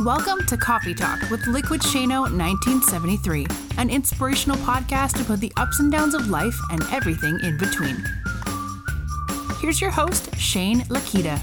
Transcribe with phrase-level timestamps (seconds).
[0.00, 3.46] Welcome to Coffee Talk with Liquid Shano 1973,
[3.78, 8.04] an inspirational podcast about the ups and downs of life and everything in between.
[9.60, 11.40] Here's your host, Shane Lakita.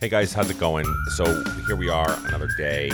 [0.00, 0.86] Hey guys, how's it going?
[1.10, 2.90] So here we are, another day,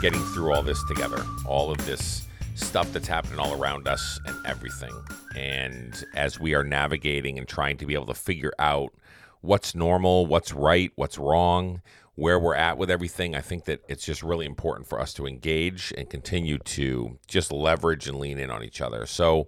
[0.00, 1.22] getting through all this together.
[1.46, 4.94] All of this stuff that's happening all around us and everything.
[5.36, 8.94] And as we are navigating and trying to be able to figure out
[9.40, 11.82] what's normal, what's right, what's wrong,
[12.14, 15.26] where we're at with everything, I think that it's just really important for us to
[15.26, 19.06] engage and continue to just leverage and lean in on each other.
[19.06, 19.46] So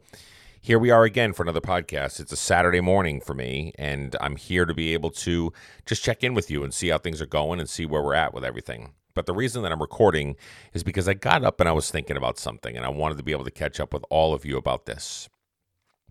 [0.62, 2.20] here we are again for another podcast.
[2.20, 5.52] It's a Saturday morning for me, and I'm here to be able to
[5.86, 8.14] just check in with you and see how things are going and see where we're
[8.14, 8.92] at with everything.
[9.14, 10.36] But the reason that I'm recording
[10.72, 13.24] is because I got up and I was thinking about something, and I wanted to
[13.24, 15.28] be able to catch up with all of you about this.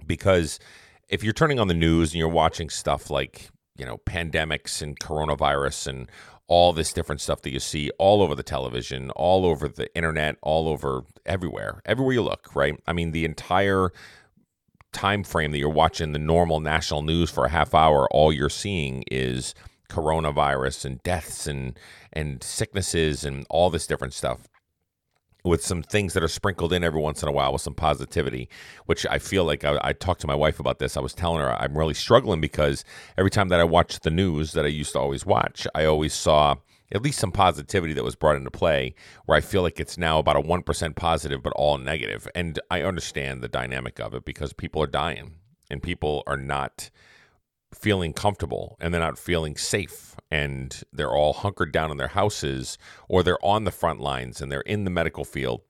[0.06, 0.60] Because
[1.08, 5.00] if you're turning on the news and you're watching stuff like, you know, pandemics and
[5.00, 6.12] coronavirus and
[6.48, 10.36] all this different stuff that you see all over the television, all over the internet,
[10.42, 12.80] all over everywhere, everywhere you look, right?
[12.88, 13.92] I mean, the entire
[14.92, 18.50] time frame that you're watching the normal national news for a half hour, all you're
[18.50, 19.54] seeing is
[19.90, 21.78] coronavirus and deaths and
[22.14, 24.48] and sicknesses and all this different stuff
[25.44, 28.50] with some things that are sprinkled in every once in a while with some positivity,
[28.86, 30.98] which I feel like I, I, talked to my wife about this.
[30.98, 32.84] I was telling her I'm really struggling because
[33.18, 36.14] every time that I watch the news that I used to always watch, I always
[36.14, 36.56] saw
[36.92, 38.96] at least some positivity that was brought into play
[39.26, 42.28] where I feel like it's now about a 1% positive, but all negative.
[42.36, 45.36] And I understand the dynamic of it because people are dying
[45.70, 46.90] and people are not
[47.74, 52.78] feeling comfortable and they're not feeling safe and they're all hunkered down in their houses
[53.08, 55.62] or they're on the front lines and they're in the medical field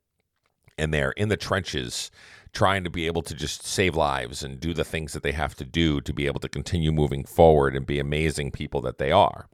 [0.78, 2.10] and they're in the trenches
[2.54, 5.56] trying to be able to just save lives and do the things that they have
[5.56, 9.12] to do to be able to continue moving forward and be amazing people that they
[9.12, 9.48] are.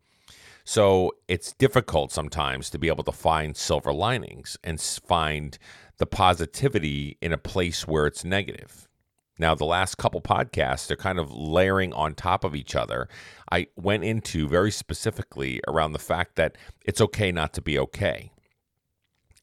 [0.63, 5.57] So it's difficult sometimes to be able to find silver linings and find
[5.97, 8.87] the positivity in a place where it's negative.
[9.37, 13.09] Now, the last couple podcasts, they're kind of layering on top of each other.
[13.51, 18.31] I went into very specifically around the fact that it's okay not to be okay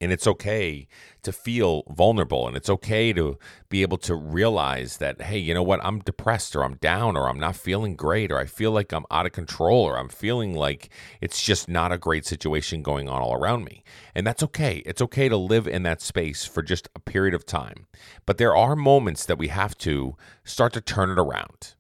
[0.03, 0.87] and it's okay
[1.23, 5.63] to feel vulnerable and it's okay to be able to realize that hey you know
[5.63, 5.83] what?
[5.85, 9.07] I'm depressed or i'm down or i'm not feeling great or i feel like i'm
[9.11, 13.23] out of control or i'm feeling like it's just not a great situation going on
[13.23, 13.85] all around me.
[14.15, 14.83] And that's okay.
[14.85, 17.87] It's okay to live in that space for just a period of time.
[18.27, 21.75] But there are moments that we have to start to turn it around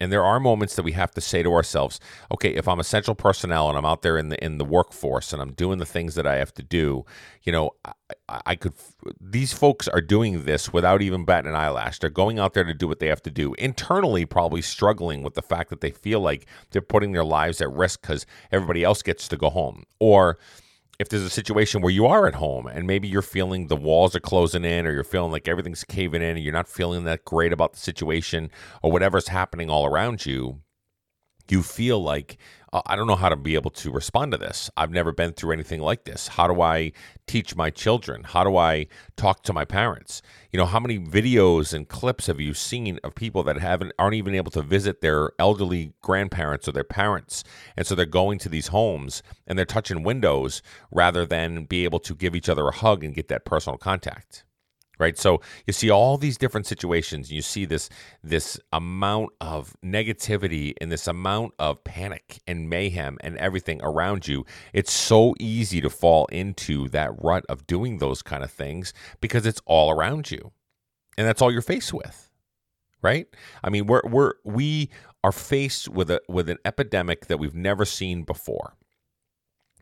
[0.00, 1.98] and there are moments that we have to say to ourselves,
[2.32, 5.42] okay, if I'm essential personnel and I'm out there in the in the workforce and
[5.42, 7.04] I'm doing the things that I have to do,
[7.42, 7.70] you know,
[8.28, 8.74] I, I could.
[9.20, 11.98] These folks are doing this without even batting an eyelash.
[11.98, 13.54] They're going out there to do what they have to do.
[13.54, 17.72] Internally, probably struggling with the fact that they feel like they're putting their lives at
[17.72, 20.38] risk because everybody else gets to go home, or
[20.98, 24.16] if there's a situation where you are at home and maybe you're feeling the walls
[24.16, 27.24] are closing in or you're feeling like everything's caving in and you're not feeling that
[27.24, 28.50] great about the situation
[28.82, 30.60] or whatever's happening all around you,
[31.50, 32.38] you feel like
[32.72, 34.70] uh, I don't know how to be able to respond to this.
[34.76, 36.28] I've never been through anything like this.
[36.28, 36.92] How do I
[37.26, 38.24] teach my children?
[38.24, 38.86] How do I
[39.16, 40.20] talk to my parents?
[40.52, 44.14] You know, how many videos and clips have you seen of people that haven't aren't
[44.14, 47.44] even able to visit their elderly grandparents or their parents,
[47.76, 52.00] and so they're going to these homes and they're touching windows rather than be able
[52.00, 54.44] to give each other a hug and get that personal contact
[54.98, 55.18] right?
[55.18, 57.88] So you see all these different situations and you see this
[58.22, 64.44] this amount of negativity and this amount of panic and mayhem and everything around you.
[64.72, 69.46] It's so easy to fall into that rut of doing those kind of things because
[69.46, 70.52] it's all around you
[71.16, 72.24] and that's all you're faced with
[73.02, 73.28] right?
[73.62, 74.90] I mean we're we're we
[75.22, 78.74] are faced with a with an epidemic that we've never seen before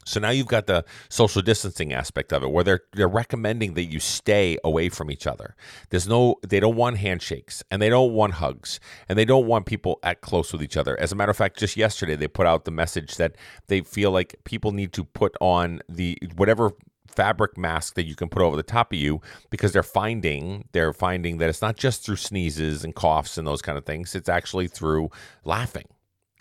[0.06, 3.84] so now you've got the social distancing aspect of it where they're they're recommending that
[3.84, 5.56] you stay away from each other.
[5.90, 9.66] There's no they don't want handshakes and they don't want hugs and they don't want
[9.66, 10.98] people at close with each other.
[11.00, 13.34] As a matter of fact, just yesterday they put out the message that
[13.66, 16.72] they feel like people need to put on the whatever
[17.08, 19.20] fabric mask that you can put over the top of you
[19.50, 23.62] because they're finding they're finding that it's not just through sneezes and coughs and those
[23.62, 25.08] kind of things it's actually through
[25.44, 25.86] laughing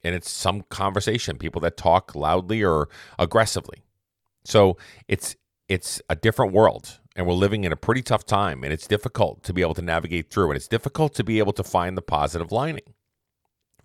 [0.05, 2.87] and it's some conversation, people that talk loudly or
[3.19, 3.83] aggressively.
[4.45, 5.35] So it's
[5.67, 9.43] it's a different world and we're living in a pretty tough time and it's difficult
[9.43, 12.01] to be able to navigate through and it's difficult to be able to find the
[12.01, 12.93] positive lining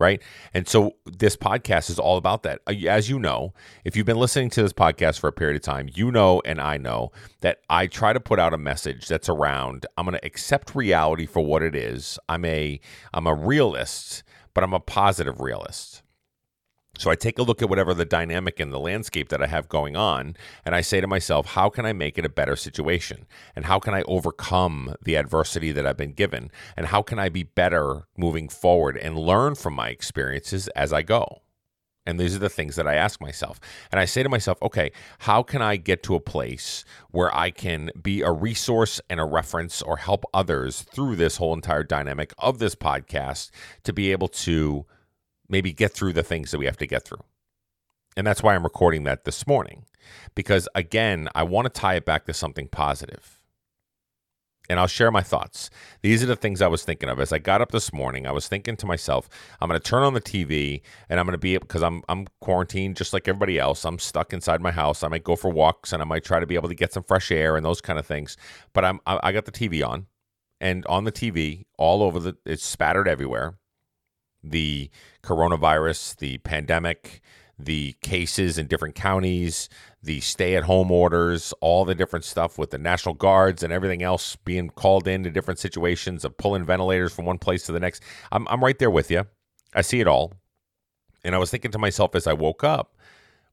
[0.01, 0.23] right?
[0.55, 2.63] And so this podcast is all about that.
[2.67, 3.53] Uh, as you know
[3.85, 6.61] if you've been listening to this podcast for a period of time you know and
[6.61, 7.13] i know
[7.43, 11.27] that i try to put out a message that's around i'm going to accept reality
[11.27, 12.19] for what it is.
[12.29, 12.81] I'm a
[13.13, 14.23] i'm a realist
[14.55, 16.03] but i'm a positive realist
[17.01, 19.71] So I take a look at whatever the dynamic in the landscape that I have
[19.71, 20.37] going on,
[20.67, 23.25] and I say to myself, how can I make it a better situation?
[23.57, 26.51] And how can I overcome the adversity that I've been given?
[26.77, 31.01] And how can I be better moving forward and learn from my experiences as I
[31.01, 31.41] go?
[32.05, 33.59] And these are the things that I ask myself.
[33.91, 37.51] And I say to myself, okay, how can I get to a place where I
[37.51, 42.35] can be a resource and a reference or help others through this whole entire dynamic
[42.37, 43.51] of this podcast
[43.85, 44.85] to be able to
[45.51, 47.23] maybe get through the things that we have to get through.
[48.17, 49.85] And that's why I'm recording that this morning.
[50.35, 53.41] Because again, I want to tie it back to something positive.
[54.69, 55.69] And I'll share my thoughts.
[56.03, 58.25] These are the things I was thinking of as I got up this morning.
[58.25, 59.29] I was thinking to myself,
[59.61, 62.29] I'm going to turn on the TV and I'm going to be because I'm I'm
[62.41, 63.85] quarantined just like everybody else.
[63.85, 65.03] I'm stuck inside my house.
[65.03, 67.03] I might go for walks and I might try to be able to get some
[67.03, 68.37] fresh air and those kind of things.
[68.73, 70.07] But I'm I got the TV on,
[70.61, 73.57] and on the TV, all over the it's spattered everywhere
[74.43, 74.91] the
[75.23, 77.21] coronavirus, the pandemic,
[77.59, 79.69] the cases in different counties,
[80.03, 84.03] the stay at home orders, all the different stuff with the National Guards and everything
[84.03, 88.03] else being called into different situations of pulling ventilators from one place to the next.
[88.33, 89.27] I'm, I'm right there with you.
[89.75, 90.33] I see it all.
[91.23, 92.97] And I was thinking to myself as I woke up,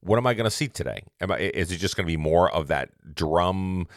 [0.02, 1.04] what am I going to see today?
[1.22, 3.88] Am I, is it just going to be more of that drum,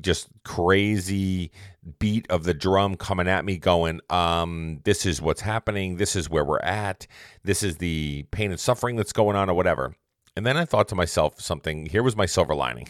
[0.00, 1.50] just crazy
[1.98, 5.96] beat of the drum coming at me, going, um, "This is what's happening.
[5.96, 7.06] This is where we're at.
[7.42, 9.96] This is the pain and suffering that's going on, or whatever."
[10.34, 11.86] And then I thought to myself, something.
[11.86, 12.88] Here was my silver lining,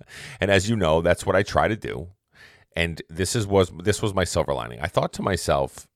[0.40, 2.08] and as you know, that's what I try to do.
[2.76, 4.80] And this is was this was my silver lining.
[4.80, 5.88] I thought to myself,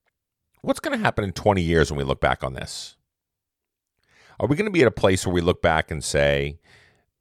[0.62, 2.96] what's going to happen in 20 years when we look back on this?
[4.40, 6.58] Are we going to be at a place where we look back and say,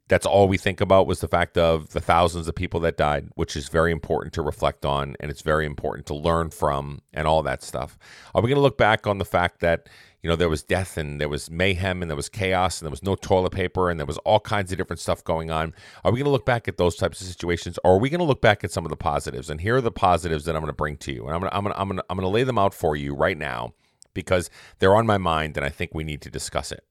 [0.08, 3.30] that's all we think about was the fact of the thousands of people that died,
[3.36, 7.28] which is very important to reflect on and it's very important to learn from and
[7.28, 7.98] all that stuff.
[8.34, 9.90] Are we going to look back on the fact that,
[10.22, 12.92] you know, there was death and there was mayhem and there was chaos and there
[12.92, 15.74] was no toilet paper and there was all kinds of different stuff going on?
[16.06, 18.20] Are we going to look back at those types of situations or are we going
[18.20, 19.50] to look back at some of the positives?
[19.50, 21.26] And here are the positives that I'm going to bring to you.
[21.26, 22.58] And I'm going to, I'm going to, I'm going to, I'm going to lay them
[22.58, 23.74] out for you right now
[24.14, 24.50] because
[24.80, 26.86] they're on my mind and I think we need to discuss it.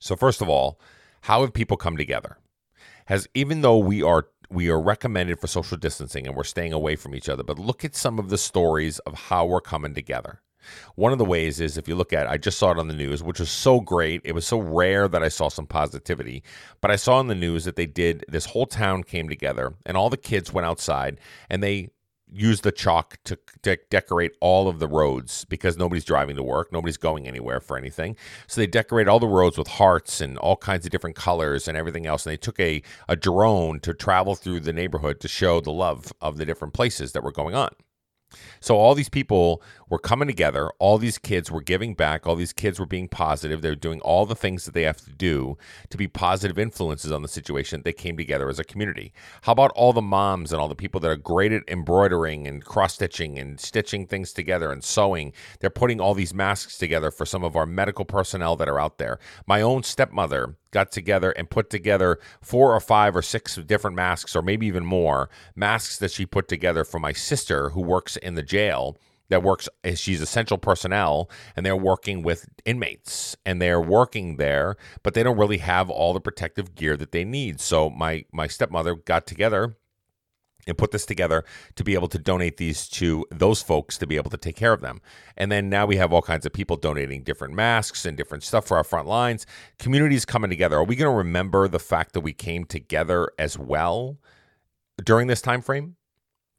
[0.00, 0.80] So, first of all,
[1.22, 2.38] how have people come together?
[3.06, 6.96] Has even though we are we are recommended for social distancing and we're staying away
[6.96, 10.40] from each other, but look at some of the stories of how we're coming together.
[10.94, 12.94] One of the ways is if you look at, I just saw it on the
[12.94, 14.20] news, which was so great.
[14.24, 16.42] It was so rare that I saw some positivity.
[16.80, 19.96] But I saw in the news that they did, this whole town came together and
[19.96, 21.90] all the kids went outside and they
[22.32, 26.72] use the chalk to de- decorate all of the roads because nobody's driving to work,
[26.72, 28.16] nobody's going anywhere for anything.
[28.46, 31.76] So they decorate all the roads with hearts and all kinds of different colors and
[31.76, 32.26] everything else.
[32.26, 36.12] And they took a, a drone to travel through the neighborhood to show the love
[36.20, 37.70] of the different places that were going on.
[38.60, 40.70] So all these people were coming together.
[40.78, 42.26] All these kids were giving back.
[42.26, 43.60] All these kids were being positive.
[43.60, 45.58] They're doing all the things that they have to do
[45.90, 47.82] to be positive influences on the situation.
[47.84, 49.12] They came together as a community.
[49.42, 52.64] How about all the moms and all the people that are great at embroidering and
[52.64, 55.32] cross stitching and stitching things together and sewing?
[55.58, 58.98] They're putting all these masks together for some of our medical personnel that are out
[58.98, 59.18] there.
[59.46, 64.36] My own stepmother got together and put together four or five or six different masks,
[64.36, 68.34] or maybe even more masks that she put together for my sister who works in
[68.36, 68.96] the jail
[69.30, 74.76] that works eh, she's essential personnel and they're working with inmates and they're working there
[75.02, 78.46] but they don't really have all the protective gear that they need so my my
[78.46, 79.76] stepmother got together
[80.66, 81.44] and put this together
[81.76, 84.72] to be able to donate these to those folks to be able to take care
[84.72, 85.00] of them.
[85.36, 88.66] And then now we have all kinds of people donating different masks and different stuff
[88.66, 89.46] for our front lines.
[89.78, 90.76] Communities coming together.
[90.76, 94.18] Are we going to remember the fact that we came together as well
[95.02, 95.96] during this time frame?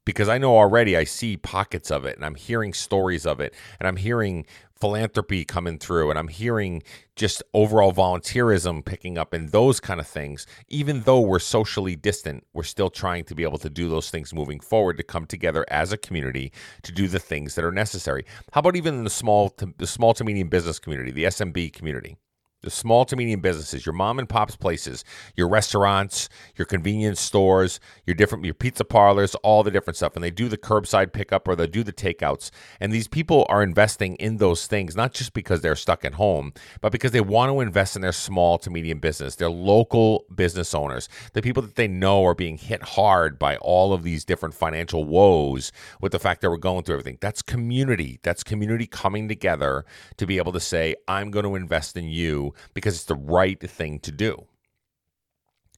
[0.05, 3.53] Because I know already I see pockets of it and I'm hearing stories of it
[3.79, 4.45] and I'm hearing
[4.79, 6.81] philanthropy coming through and I'm hearing
[7.15, 10.47] just overall volunteerism picking up and those kind of things.
[10.69, 14.33] Even though we're socially distant, we're still trying to be able to do those things
[14.33, 18.25] moving forward to come together as a community to do the things that are necessary.
[18.53, 22.17] How about even the small to the small to medium business community, the SMB community?
[22.61, 25.03] The small to medium businesses, your mom and pop's places,
[25.35, 30.23] your restaurants, your convenience stores, your different your pizza parlors, all the different stuff, and
[30.23, 32.51] they do the curbside pickup or they do the takeouts.
[32.79, 36.53] And these people are investing in those things not just because they're stuck at home,
[36.81, 40.75] but because they want to invest in their small to medium business, their local business
[40.75, 44.53] owners, the people that they know are being hit hard by all of these different
[44.53, 47.17] financial woes with the fact that we're going through everything.
[47.21, 48.19] That's community.
[48.21, 49.85] That's community coming together
[50.17, 53.59] to be able to say, I'm going to invest in you because it's the right
[53.59, 54.47] thing to do.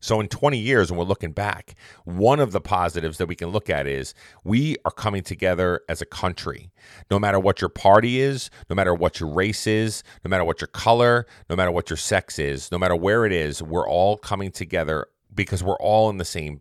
[0.03, 3.51] So, in 20 years, when we're looking back, one of the positives that we can
[3.51, 4.13] look at is
[4.43, 6.71] we are coming together as a country.
[7.09, 10.59] No matter what your party is, no matter what your race is, no matter what
[10.59, 14.17] your color, no matter what your sex is, no matter where it is, we're all
[14.17, 16.59] coming together because we're all in the same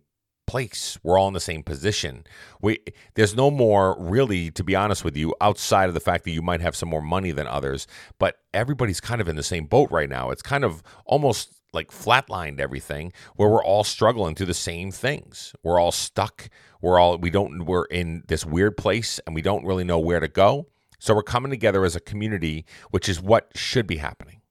[0.52, 0.98] place.
[1.02, 2.24] We're all in the same position.
[2.60, 2.80] We
[3.14, 6.42] there's no more really to be honest with you outside of the fact that you
[6.42, 7.86] might have some more money than others,
[8.18, 10.28] but everybody's kind of in the same boat right now.
[10.28, 15.54] It's kind of almost like flatlined everything where we're all struggling through the same things.
[15.62, 16.50] We're all stuck.
[16.82, 20.20] We're all we don't we're in this weird place and we don't really know where
[20.20, 20.66] to go.
[20.98, 24.41] So we're coming together as a community, which is what should be happening.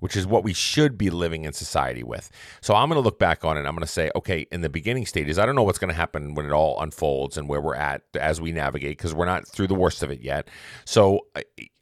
[0.00, 2.30] Which is what we should be living in society with.
[2.60, 3.60] So I'm going to look back on it.
[3.60, 5.96] I'm going to say, okay, in the beginning stages, I don't know what's going to
[5.96, 9.48] happen when it all unfolds and where we're at as we navigate because we're not
[9.48, 10.48] through the worst of it yet.
[10.84, 11.26] So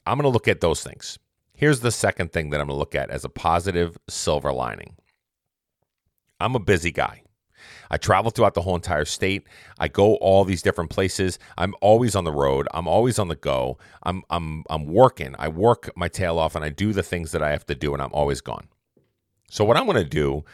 [0.07, 1.19] I'm going to look at those things.
[1.57, 4.95] Here's the second thing that I'm going to look at as a positive silver lining.
[6.39, 7.24] I'm a busy guy.
[7.91, 9.47] I travel throughout the whole entire state.
[9.79, 11.39] I go all these different places.
[11.59, 12.69] I'm always on the road.
[12.73, 13.79] I'm always on the go.
[14.03, 15.35] I'm I'm I'm working.
[15.39, 17.95] I work my tail off and I do the things that I have to do
[17.95, 18.69] and I'm always gone.
[19.51, 20.45] So what I'm going to do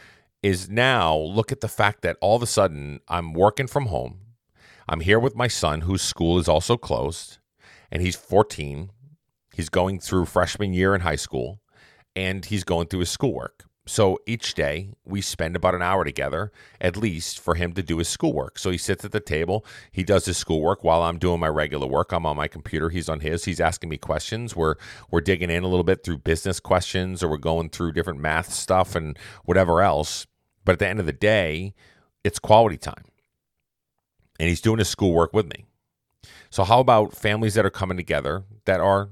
[0.43, 4.19] is now look at the fact that all of a sudden I'm working from home.
[4.87, 7.37] I'm here with my son whose school is also closed
[7.91, 8.91] and he's 14
[9.53, 11.61] He's going through freshman year in high school
[12.15, 13.65] and he's going through his schoolwork.
[13.91, 17.97] So each day we spend about an hour together, at least, for him to do
[17.97, 18.57] his schoolwork.
[18.57, 21.87] So he sits at the table, he does his schoolwork while I'm doing my regular
[21.87, 22.13] work.
[22.13, 23.43] I'm on my computer, he's on his.
[23.43, 24.55] He's asking me questions.
[24.55, 24.75] We're
[25.09, 28.53] we're digging in a little bit through business questions, or we're going through different math
[28.53, 30.25] stuff and whatever else.
[30.63, 31.73] But at the end of the day,
[32.23, 33.03] it's quality time,
[34.39, 35.65] and he's doing his schoolwork with me.
[36.49, 39.09] So how about families that are coming together that are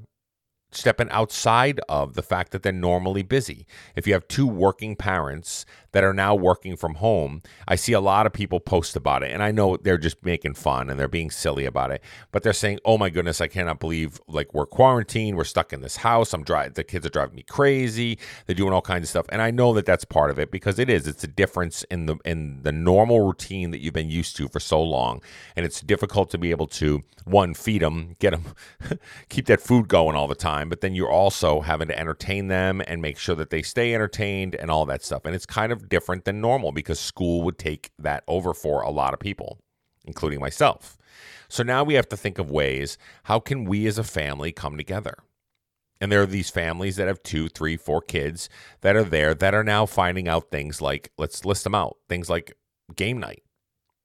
[0.71, 3.65] stepping outside of the fact that they're normally busy.
[3.95, 7.99] If you have two working parents that are now working from home, I see a
[7.99, 9.31] lot of people post about it.
[9.31, 12.53] And I know they're just making fun and they're being silly about it, but they're
[12.53, 16.33] saying, "Oh my goodness, I cannot believe like we're quarantined, we're stuck in this house.
[16.33, 18.19] I'm driving the kids are driving me crazy.
[18.45, 20.77] They're doing all kinds of stuff." And I know that that's part of it because
[20.77, 21.07] it is.
[21.07, 24.59] It's a difference in the in the normal routine that you've been used to for
[24.59, 25.21] so long,
[25.55, 28.43] and it's difficult to be able to one feed them, get them
[29.29, 32.82] keep that food going all the time, but then you're also having to entertain them
[32.86, 35.25] and make sure that they stay entertained and all that stuff.
[35.25, 38.82] And it's kind of of different than normal because school would take that over for
[38.82, 39.60] a lot of people,
[40.06, 40.98] including myself.
[41.48, 44.78] So now we have to think of ways how can we as a family come
[44.78, 45.18] together?
[46.01, 48.48] And there are these families that have two, three, four kids
[48.82, 52.30] that are there that are now finding out things like, let's list them out, things
[52.30, 52.54] like
[52.96, 53.44] game night.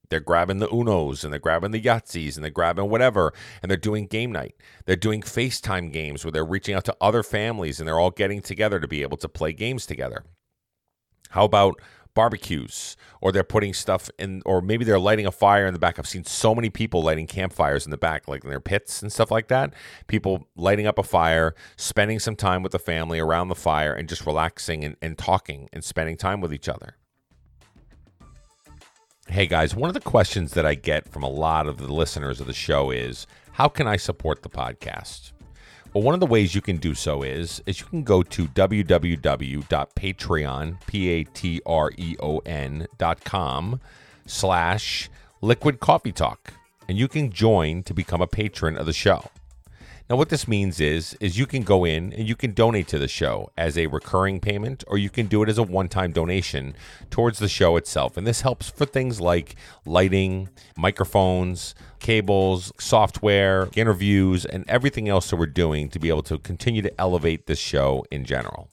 [0.08, 3.32] They're grabbing the Unos and they're grabbing the Yahtzees and they're grabbing whatever
[3.62, 4.54] and they're doing game night.
[4.84, 8.40] They're doing FaceTime games where they're reaching out to other families and they're all getting
[8.40, 10.24] together to be able to play games together.
[11.30, 11.80] How about
[12.14, 15.98] barbecues or they're putting stuff in or maybe they're lighting a fire in the back
[15.98, 19.12] i've seen so many people lighting campfires in the back like in their pits and
[19.12, 19.74] stuff like that
[20.06, 24.08] people lighting up a fire spending some time with the family around the fire and
[24.08, 26.96] just relaxing and, and talking and spending time with each other
[29.28, 32.40] hey guys one of the questions that i get from a lot of the listeners
[32.40, 35.32] of the show is how can i support the podcast
[35.94, 38.48] well, one of the ways you can do so is is you can go to
[38.48, 43.80] www.patreon, P-A-T-R-E-O-N dot com
[44.26, 45.08] slash
[45.40, 46.52] liquid coffee talk.
[46.88, 49.30] And you can join to become a patron of the show.
[50.10, 52.98] Now, what this means is, is you can go in and you can donate to
[52.98, 56.76] the show as a recurring payment, or you can do it as a one-time donation
[57.08, 58.18] towards the show itself.
[58.18, 59.56] And this helps for things like
[59.86, 66.38] lighting, microphones, cables, software, interviews, and everything else that we're doing to be able to
[66.38, 68.68] continue to elevate this show in general.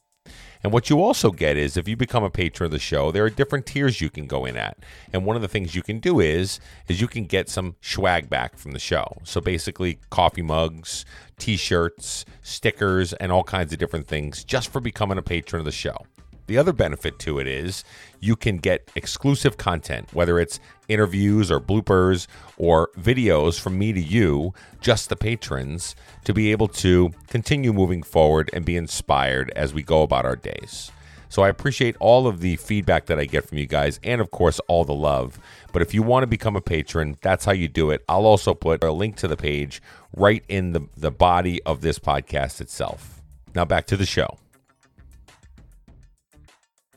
[0.63, 3.23] And what you also get is if you become a patron of the show, there
[3.23, 4.77] are different tiers you can go in at.
[5.11, 8.29] And one of the things you can do is is you can get some swag
[8.29, 9.17] back from the show.
[9.23, 11.05] So basically coffee mugs,
[11.39, 15.71] t-shirts, stickers, and all kinds of different things just for becoming a patron of the
[15.71, 16.05] show.
[16.51, 17.85] The other benefit to it is
[18.19, 22.27] you can get exclusive content, whether it's interviews or bloopers
[22.57, 28.03] or videos from me to you, just the patrons, to be able to continue moving
[28.03, 30.91] forward and be inspired as we go about our days.
[31.29, 34.31] So I appreciate all of the feedback that I get from you guys and, of
[34.31, 35.39] course, all the love.
[35.71, 38.03] But if you want to become a patron, that's how you do it.
[38.09, 39.81] I'll also put a link to the page
[40.13, 43.21] right in the, the body of this podcast itself.
[43.55, 44.37] Now back to the show.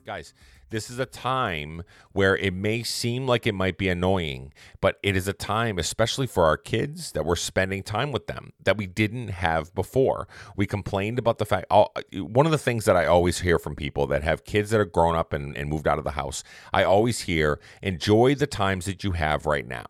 [0.05, 0.35] Guys,
[0.69, 1.83] This is a time
[2.13, 6.27] where it may seem like it might be annoying, but it is a time, especially
[6.27, 10.29] for our kids, that we're spending time with them that we didn't have before.
[10.57, 11.67] We complained about the fact,
[12.13, 14.85] one of the things that I always hear from people that have kids that are
[14.85, 16.43] grown up and, and moved out of the house,
[16.73, 19.87] I always hear, enjoy the times that you have right now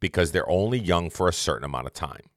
[0.00, 2.28] because they're only young for a certain amount of time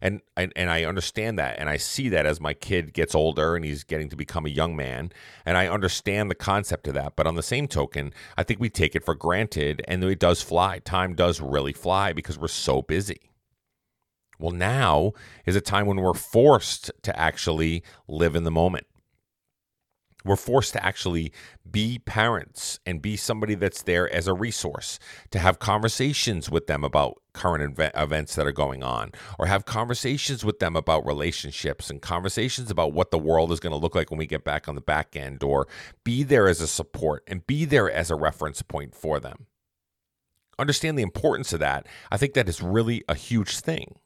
[0.00, 3.56] and, and and I understand that, and I see that as my kid gets older
[3.56, 5.12] and he's getting to become a young man,
[5.44, 7.16] and I understand the concept of that.
[7.16, 10.42] But on the same token, I think we take it for granted, and it does
[10.42, 10.78] fly.
[10.80, 13.30] Time does really fly because we're so busy.
[14.38, 15.12] Well, now
[15.46, 18.86] is a time when we're forced to actually live in the moment.
[20.26, 21.32] We're forced to actually
[21.70, 24.98] be parents and be somebody that's there as a resource,
[25.30, 29.64] to have conversations with them about current ev- events that are going on, or have
[29.64, 33.94] conversations with them about relationships and conversations about what the world is going to look
[33.94, 35.68] like when we get back on the back end, or
[36.04, 39.46] be there as a support and be there as a reference point for them.
[40.58, 41.86] Understand the importance of that.
[42.10, 43.96] I think that is really a huge thing.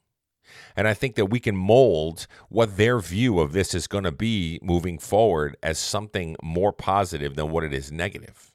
[0.76, 4.12] And I think that we can mold what their view of this is going to
[4.12, 8.50] be moving forward as something more positive than what it is negative.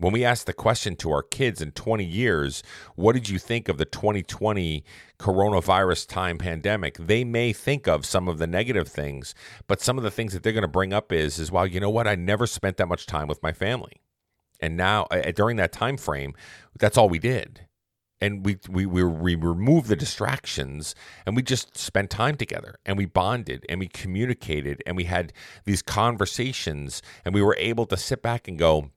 [0.00, 2.62] When we ask the question to our kids in 20 years,
[2.94, 4.82] what did you think of the 2020
[5.18, 6.96] coronavirus time pandemic?
[6.96, 9.34] They may think of some of the negative things,
[9.66, 11.80] but some of the things that they're going to bring up is is well, you
[11.80, 12.06] know what?
[12.06, 14.00] I never spent that much time with my family.
[14.58, 16.32] And now uh, during that time frame,
[16.78, 17.66] that's all we did
[18.20, 20.94] and we we we, we removed the distractions
[21.26, 25.32] and we just spent time together and we bonded and we communicated and we had
[25.64, 28.90] these conversations and we were able to sit back and go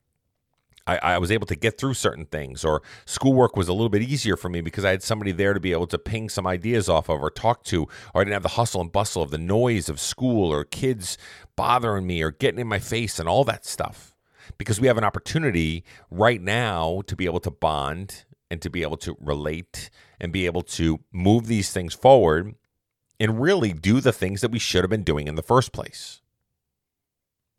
[0.86, 4.02] I, I was able to get through certain things or schoolwork was a little bit
[4.02, 6.90] easier for me because I had somebody there to be able to ping some ideas
[6.90, 9.38] off of or talk to or I didn't have the hustle and bustle of the
[9.38, 11.18] noise of school or kids
[11.56, 14.16] bothering me or getting in my face and all that stuff.
[14.58, 18.84] Because we have an opportunity right now to be able to bond and to be
[18.84, 19.90] able to relate
[20.22, 22.54] and be able to move these things forward
[23.20, 26.22] and really do the things that we should have been doing in the first place.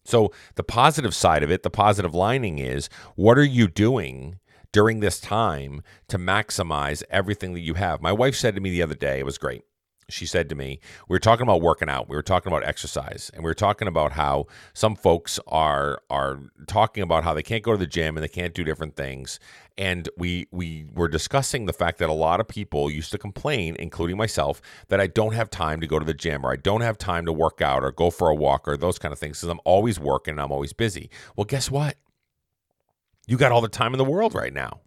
[0.04, 4.38] So, the positive side of it, the positive lining is what are you doing
[4.70, 8.00] during this time to maximize everything that you have?
[8.00, 9.64] My wife said to me the other day, it was great
[10.08, 13.30] she said to me, we were talking about working out, we were talking about exercise,
[13.34, 17.62] and we were talking about how some folks are are talking about how they can't
[17.62, 19.38] go to the gym and they can't do different things.
[19.76, 23.76] And we we were discussing the fact that a lot of people used to complain,
[23.78, 26.82] including myself, that I don't have time to go to the gym or I don't
[26.82, 29.38] have time to work out or go for a walk or those kind of things
[29.38, 31.10] because I'm always working and I'm always busy.
[31.36, 31.96] Well, guess what?
[33.26, 34.80] You got all the time in the world right now.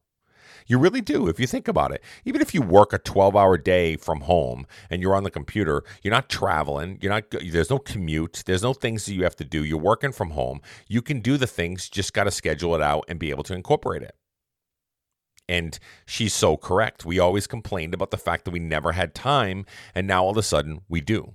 [0.67, 2.03] You really do, if you think about it.
[2.25, 5.83] Even if you work a 12 hour day from home and you're on the computer,
[6.03, 9.45] you're not traveling, you're not, there's no commute, there's no things that you have to
[9.45, 9.63] do.
[9.63, 10.61] You're working from home.
[10.87, 13.53] You can do the things, just got to schedule it out and be able to
[13.53, 14.15] incorporate it.
[15.49, 17.05] And she's so correct.
[17.05, 20.37] We always complained about the fact that we never had time, and now all of
[20.37, 21.31] a sudden we do.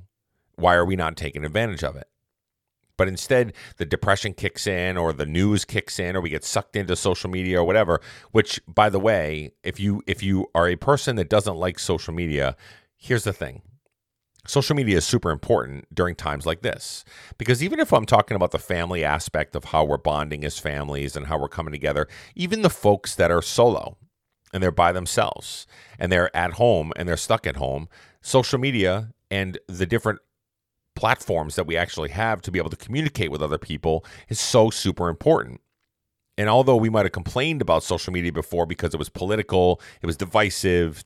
[0.57, 2.09] Why are we not taking advantage of it?
[3.02, 6.76] But instead, the depression kicks in, or the news kicks in, or we get sucked
[6.76, 8.00] into social media or whatever.
[8.30, 12.14] Which, by the way, if you if you are a person that doesn't like social
[12.14, 12.54] media,
[12.96, 13.62] here's the thing:
[14.46, 17.04] social media is super important during times like this
[17.38, 21.16] because even if I'm talking about the family aspect of how we're bonding as families
[21.16, 23.96] and how we're coming together, even the folks that are solo
[24.52, 25.66] and they're by themselves
[25.98, 27.88] and they're at home and they're stuck at home,
[28.20, 30.20] social media and the different
[31.02, 34.70] platforms that we actually have to be able to communicate with other people is so
[34.70, 35.60] super important.
[36.38, 40.06] And although we might have complained about social media before because it was political, it
[40.06, 41.02] was divisive,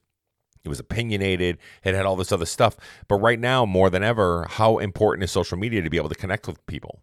[0.65, 2.77] it was opinionated, it had all this other stuff.
[3.09, 6.15] But right now, more than ever, how important is social media to be able to
[6.15, 7.01] connect with people?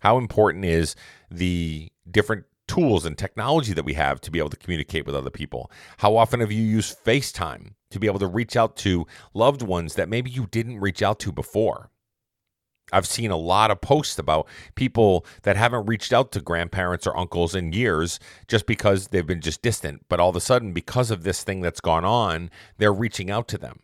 [0.00, 0.96] How important is
[1.30, 5.28] the different tools and technology that we have to be able to communicate with other
[5.28, 5.70] people?
[5.98, 9.96] How often have you used FaceTime to be able to reach out to loved ones
[9.96, 11.90] that maybe you didn't reach out to before?
[12.92, 17.16] I've seen a lot of posts about people that haven't reached out to grandparents or
[17.16, 20.04] uncles in years just because they've been just distant.
[20.08, 23.48] But all of a sudden, because of this thing that's gone on, they're reaching out
[23.48, 23.80] to them.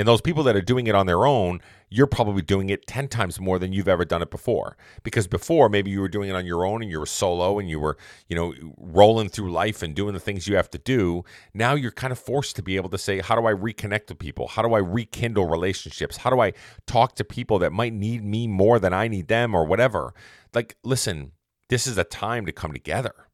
[0.00, 1.60] And those people that are doing it on their own,
[1.90, 4.78] you're probably doing it 10 times more than you've ever done it before.
[5.02, 7.68] Because before, maybe you were doing it on your own and you were solo and
[7.68, 11.22] you were, you know, rolling through life and doing the things you have to do.
[11.52, 14.18] Now you're kind of forced to be able to say, how do I reconnect with
[14.18, 14.48] people?
[14.48, 16.16] How do I rekindle relationships?
[16.16, 16.54] How do I
[16.86, 20.14] talk to people that might need me more than I need them or whatever?
[20.54, 21.32] Like, listen,
[21.68, 23.26] this is a time to come together.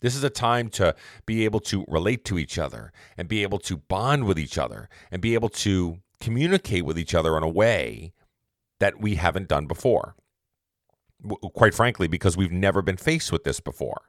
[0.00, 0.94] This is a time to
[1.26, 4.88] be able to relate to each other and be able to bond with each other
[5.10, 8.12] and be able to communicate with each other in a way
[8.78, 10.14] that we haven't done before.
[11.54, 14.04] quite frankly, because we've never been faced with this before.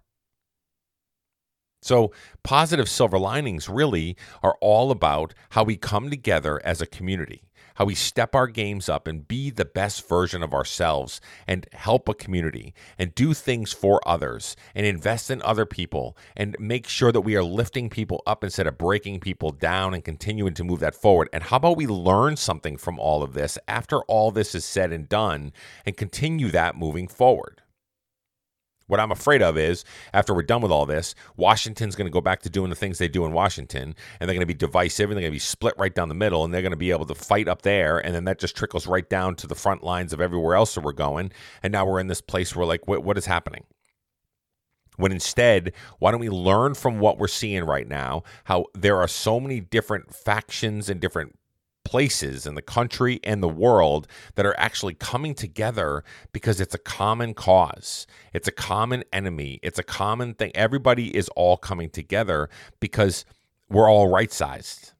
[1.81, 7.50] So, positive silver linings really are all about how we come together as a community
[7.75, 12.07] how we step our games up and be the best version of ourselves and help
[12.09, 17.11] a community and do things for others and invest in other people and make sure
[17.11, 20.79] that we are lifting people up instead of breaking people down and continuing to move
[20.79, 21.29] that forward.
[21.33, 24.91] And how about we learn something from all of this after all this is said
[24.91, 25.53] and done
[25.85, 27.60] and continue that moving forward?
[28.91, 32.19] What I'm afraid of is after we're done with all this, Washington's going to go
[32.19, 35.09] back to doing the things they do in Washington, and they're going to be divisive,
[35.09, 36.91] and they're going to be split right down the middle, and they're going to be
[36.91, 39.81] able to fight up there, and then that just trickles right down to the front
[39.81, 41.31] lines of everywhere else that we're going,
[41.63, 43.63] and now we're in this place where like, what, what is happening?
[44.97, 48.23] When instead, why don't we learn from what we're seeing right now?
[48.43, 51.39] How there are so many different factions and different
[51.83, 56.79] places in the country and the world that are actually coming together because it's a
[56.79, 58.05] common cause.
[58.33, 59.59] It's a common enemy.
[59.63, 60.51] It's a common thing.
[60.55, 63.25] Everybody is all coming together because
[63.69, 64.93] we're all right sized.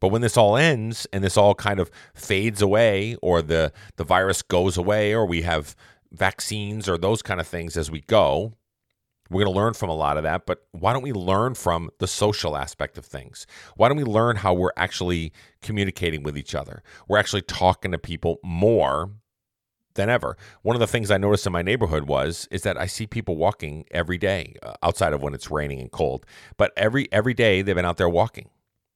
[0.00, 4.04] But when this all ends and this all kind of fades away, or the, the
[4.04, 5.74] virus goes away, or we have
[6.12, 8.52] vaccines or those kind of things as we go,
[9.34, 11.90] we're going to learn from a lot of that, but why don't we learn from
[11.98, 13.46] the social aspect of things?
[13.76, 16.82] Why don't we learn how we're actually communicating with each other?
[17.08, 19.10] We're actually talking to people more
[19.94, 20.36] than ever.
[20.62, 23.36] One of the things I noticed in my neighborhood was is that I see people
[23.36, 26.26] walking every day uh, outside of when it's raining and cold.
[26.56, 28.50] But every every day they've been out there walking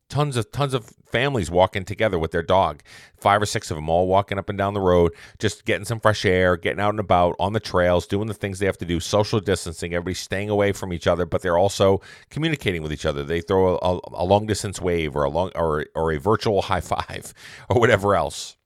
[0.09, 2.83] tons of tons of families walking together with their dog.
[3.17, 6.01] Five or six of them all walking up and down the road just getting some
[6.01, 8.85] fresh air getting out and about on the trails doing the things they have to
[8.85, 13.07] do social distancing everybody staying away from each other but they're also communicating with each
[13.07, 13.25] other.
[13.25, 16.81] They throw a, a long distance wave or a long or, or a virtual high
[16.81, 17.33] five
[17.69, 18.57] or whatever else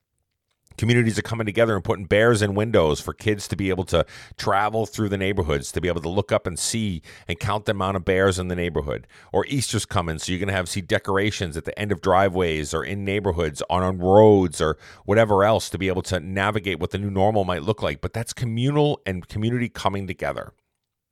[0.76, 4.04] Communities are coming together and putting bears in windows for kids to be able to
[4.36, 7.72] travel through the neighborhoods, to be able to look up and see and count the
[7.72, 9.06] amount of bears in the neighborhood.
[9.32, 12.72] Or Easter's coming, so you're going to have see decorations at the end of driveways
[12.74, 16.90] or in neighborhoods, on, on roads, or whatever else to be able to navigate what
[16.90, 18.00] the new normal might look like.
[18.00, 20.52] But that's communal and community coming together.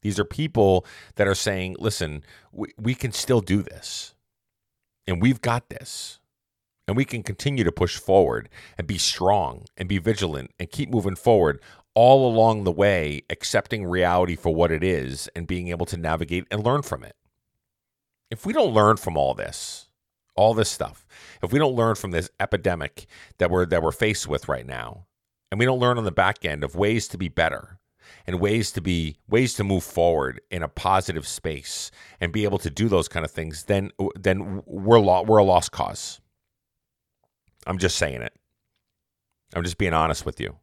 [0.02, 4.14] These are people that are saying, listen, we, we can still do this.
[5.06, 6.19] And we've got this
[6.90, 10.90] and we can continue to push forward and be strong and be vigilant and keep
[10.90, 11.60] moving forward
[11.94, 16.48] all along the way, accepting reality for what it is and being able to navigate
[16.50, 17.14] and learn from it.
[18.28, 19.88] If we don't learn from all this,
[20.34, 21.06] all this stuff,
[21.44, 23.06] if we don't learn from this epidemic
[23.38, 25.06] that we're that we're faced with right now,
[25.52, 27.78] and we don't learn on the back end of ways to be better
[28.26, 32.58] and ways to be ways to move forward in a positive space and be able
[32.58, 36.20] to do those kind of things, then then we're lo- we're a lost cause.
[37.66, 38.34] I'm just saying it.
[39.54, 40.56] I'm just being honest with you.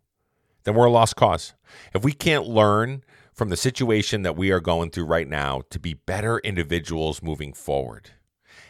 [0.64, 1.54] Then we're a lost cause.
[1.94, 5.80] If we can't learn from the situation that we are going through right now to
[5.80, 8.12] be better individuals moving forward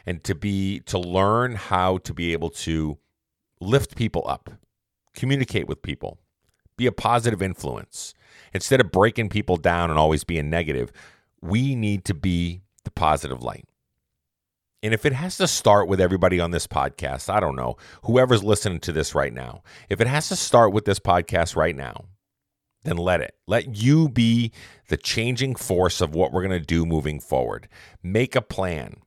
[0.05, 2.97] and to be to learn how to be able to
[3.59, 4.49] lift people up,
[5.15, 6.19] communicate with people,
[6.77, 8.13] be a positive influence
[8.53, 10.91] instead of breaking people down and always being negative,
[11.41, 13.65] we need to be the positive light.
[14.83, 18.43] And if it has to start with everybody on this podcast, I don't know, whoever's
[18.43, 22.05] listening to this right now, if it has to start with this podcast right now,
[22.83, 23.35] then let it.
[23.47, 24.51] Let you be
[24.89, 27.67] the changing force of what we're going to do moving forward.
[28.03, 29.01] Make a plan.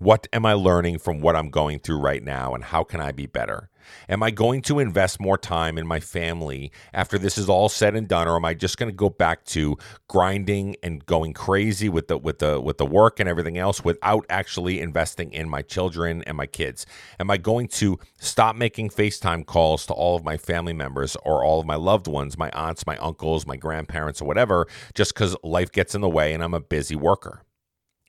[0.00, 3.12] What am I learning from what I'm going through right now, and how can I
[3.12, 3.68] be better?
[4.08, 7.94] Am I going to invest more time in my family after this is all said
[7.94, 9.76] and done, or am I just going to go back to
[10.08, 14.24] grinding and going crazy with the with the with the work and everything else without
[14.30, 16.86] actually investing in my children and my kids?
[17.18, 21.44] Am I going to stop making FaceTime calls to all of my family members or
[21.44, 25.36] all of my loved ones, my aunts, my uncles, my grandparents, or whatever, just because
[25.44, 27.42] life gets in the way and I'm a busy worker?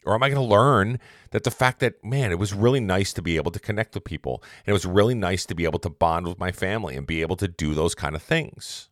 [0.05, 3.13] Or am I going to learn that the fact that, man, it was really nice
[3.13, 5.79] to be able to connect with people and it was really nice to be able
[5.79, 8.89] to bond with my family and be able to do those kind of things?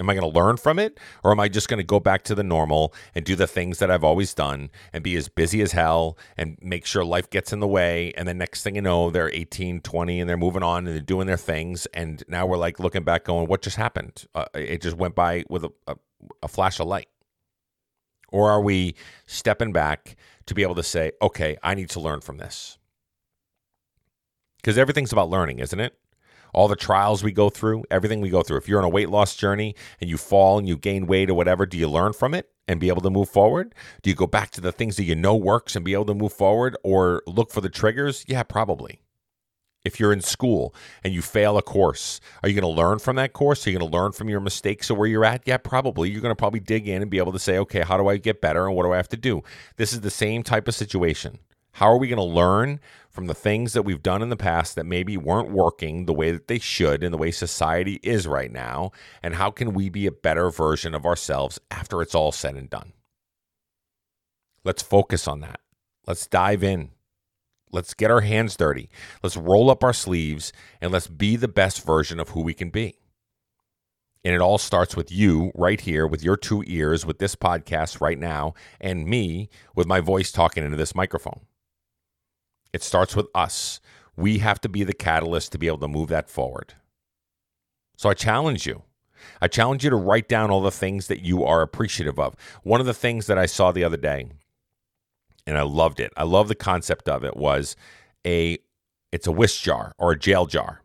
[0.00, 0.98] Am I going to learn from it?
[1.22, 3.78] Or am I just going to go back to the normal and do the things
[3.78, 7.52] that I've always done and be as busy as hell and make sure life gets
[7.52, 8.12] in the way?
[8.16, 11.00] And the next thing you know, they're 18, 20, and they're moving on and they're
[11.00, 11.86] doing their things.
[11.94, 14.26] And now we're like looking back going, what just happened?
[14.34, 15.96] Uh, it just went by with a, a,
[16.42, 17.08] a flash of light.
[18.34, 20.16] Or are we stepping back
[20.46, 22.78] to be able to say, okay, I need to learn from this?
[24.56, 25.96] Because everything's about learning, isn't it?
[26.52, 28.56] All the trials we go through, everything we go through.
[28.56, 31.34] If you're on a weight loss journey and you fall and you gain weight or
[31.34, 33.72] whatever, do you learn from it and be able to move forward?
[34.02, 36.14] Do you go back to the things that you know works and be able to
[36.14, 38.24] move forward or look for the triggers?
[38.26, 39.03] Yeah, probably.
[39.84, 43.16] If you're in school and you fail a course, are you going to learn from
[43.16, 43.66] that course?
[43.66, 45.42] Are you going to learn from your mistakes or where you're at?
[45.44, 46.10] Yeah, probably.
[46.10, 48.16] You're going to probably dig in and be able to say, okay, how do I
[48.16, 49.42] get better and what do I have to do?
[49.76, 51.38] This is the same type of situation.
[51.72, 52.78] How are we going to learn
[53.10, 56.30] from the things that we've done in the past that maybe weren't working the way
[56.30, 58.92] that they should and the way society is right now?
[59.24, 62.70] And how can we be a better version of ourselves after it's all said and
[62.70, 62.92] done?
[64.62, 65.60] Let's focus on that.
[66.06, 66.90] Let's dive in.
[67.74, 68.88] Let's get our hands dirty.
[69.20, 72.70] Let's roll up our sleeves and let's be the best version of who we can
[72.70, 72.94] be.
[74.24, 78.00] And it all starts with you right here with your two ears with this podcast
[78.00, 81.40] right now and me with my voice talking into this microphone.
[82.72, 83.80] It starts with us.
[84.16, 86.74] We have to be the catalyst to be able to move that forward.
[87.96, 88.84] So I challenge you.
[89.40, 92.36] I challenge you to write down all the things that you are appreciative of.
[92.62, 94.28] One of the things that I saw the other day
[95.46, 96.12] and I loved it.
[96.16, 97.76] I love the concept of it was
[98.26, 98.58] a
[99.12, 100.82] it's a whisk jar or a jail jar.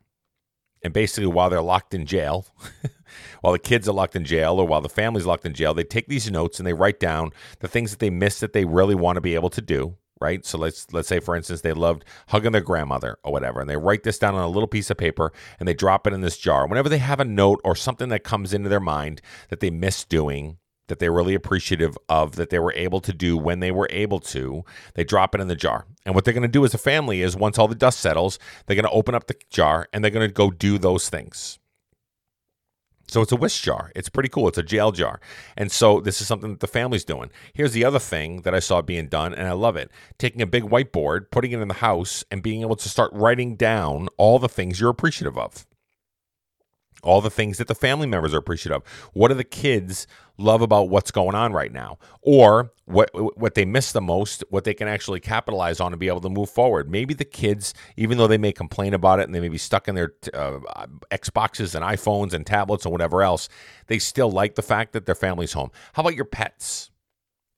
[0.81, 2.45] And basically while they're locked in jail,
[3.41, 5.83] while the kids are locked in jail or while the family's locked in jail, they
[5.83, 8.95] take these notes and they write down the things that they miss that they really
[8.95, 10.45] want to be able to do, right?
[10.45, 13.77] So let's let's say for instance they loved hugging their grandmother or whatever and they
[13.77, 16.37] write this down on a little piece of paper and they drop it in this
[16.37, 16.67] jar.
[16.67, 20.05] Whenever they have a note or something that comes into their mind that they miss
[20.05, 20.57] doing,
[20.89, 24.19] that they're really appreciative of that they were able to do when they were able
[24.19, 24.63] to.
[24.95, 25.85] They drop it in the jar.
[26.05, 28.37] And what they're going to do as a family is once all the dust settles,
[28.65, 31.59] they're going to open up the jar and they're going to go do those things.
[33.09, 33.91] So it's a whisk jar.
[33.95, 34.47] It's pretty cool.
[34.47, 35.19] It's a jail jar.
[35.57, 37.31] And so this is something that the family's doing.
[37.53, 40.47] Here's the other thing that I saw being done, and I love it taking a
[40.47, 44.37] big whiteboard, putting it in the house, and being able to start writing down all
[44.37, 45.65] the things you're appreciative of
[47.03, 48.87] all the things that the family members are appreciative of.
[49.13, 50.07] What do the kids
[50.37, 51.97] love about what's going on right now?
[52.21, 56.07] Or what what they miss the most, what they can actually capitalize on and be
[56.07, 56.89] able to move forward.
[56.89, 59.87] Maybe the kids, even though they may complain about it and they may be stuck
[59.87, 60.59] in their uh,
[61.11, 63.49] Xboxes and iPhones and tablets and whatever else,
[63.87, 65.71] they still like the fact that their family's home.
[65.93, 66.91] How about your pets?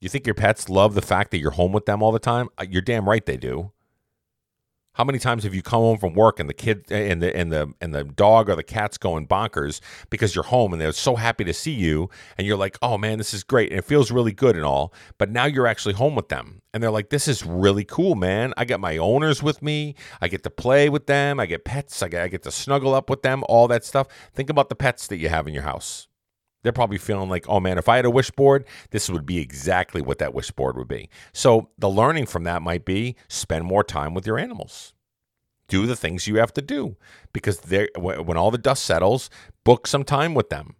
[0.00, 2.48] You think your pets love the fact that you're home with them all the time?
[2.58, 3.70] Uh, you're damn right they do.
[4.94, 7.50] How many times have you come home from work and the kid and the and
[7.50, 11.16] the and the dog or the cat's going bonkers because you're home and they're so
[11.16, 14.10] happy to see you and you're like, "Oh man, this is great." And it feels
[14.10, 14.92] really good and all.
[15.16, 16.60] But now you're actually home with them.
[16.74, 18.52] And they're like, "This is really cool, man.
[18.58, 19.94] I got my owners with me.
[20.20, 21.40] I get to play with them.
[21.40, 22.02] I get pets.
[22.02, 24.76] I get, I get to snuggle up with them, all that stuff." Think about the
[24.76, 26.08] pets that you have in your house.
[26.62, 29.38] They're probably feeling like, oh man, if I had a wish board, this would be
[29.38, 31.08] exactly what that wish board would be.
[31.32, 34.94] So the learning from that might be spend more time with your animals.
[35.68, 36.96] Do the things you have to do
[37.32, 37.60] because
[37.96, 39.30] when all the dust settles,
[39.64, 40.76] book some time with them.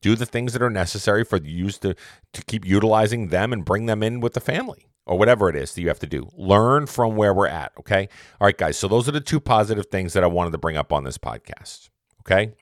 [0.00, 1.94] Do the things that are necessary for you to,
[2.32, 5.74] to keep utilizing them and bring them in with the family or whatever it is
[5.74, 6.30] that you have to do.
[6.34, 7.72] Learn from where we're at.
[7.78, 8.08] Okay.
[8.40, 8.78] All right, guys.
[8.78, 11.18] So those are the two positive things that I wanted to bring up on this
[11.18, 11.90] podcast.
[12.20, 12.54] Okay.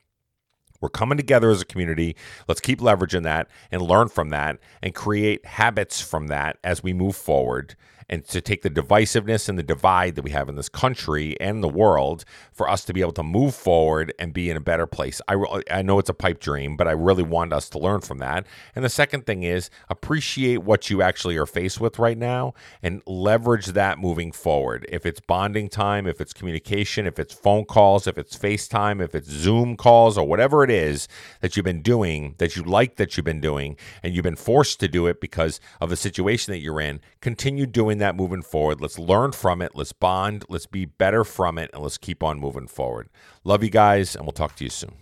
[0.82, 2.16] We're coming together as a community.
[2.46, 6.92] Let's keep leveraging that and learn from that and create habits from that as we
[6.92, 7.76] move forward
[8.12, 11.64] and to take the divisiveness and the divide that we have in this country and
[11.64, 14.86] the world for us to be able to move forward and be in a better
[14.86, 15.22] place.
[15.28, 18.18] I, I know it's a pipe dream, but I really want us to learn from
[18.18, 18.46] that.
[18.76, 23.00] And the second thing is appreciate what you actually are faced with right now and
[23.06, 24.84] leverage that moving forward.
[24.90, 29.14] If it's bonding time, if it's communication, if it's phone calls, if it's FaceTime, if
[29.14, 31.08] it's Zoom calls, or whatever it is
[31.40, 34.80] that you've been doing that you like that you've been doing and you've been forced
[34.80, 38.80] to do it because of the situation that you're in, continue doing that moving forward.
[38.80, 39.72] Let's learn from it.
[39.74, 40.44] Let's bond.
[40.48, 41.70] Let's be better from it.
[41.72, 43.08] And let's keep on moving forward.
[43.44, 44.94] Love you guys, and we'll talk to you soon.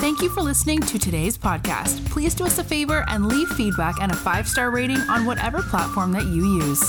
[0.00, 2.04] Thank you for listening to today's podcast.
[2.10, 5.62] Please do us a favor and leave feedback and a five star rating on whatever
[5.62, 6.82] platform that you use.